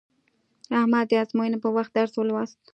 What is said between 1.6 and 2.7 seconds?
په وخت درس ولوست.